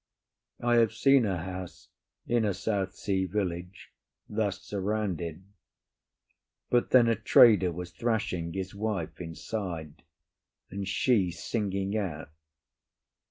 [0.61, 1.89] I have seen a house
[2.25, 3.91] in a South Sea village
[4.27, 5.43] thus surrounded,
[6.71, 10.01] but then a trader was thrashing his wife inside,
[10.71, 12.31] and she singing out.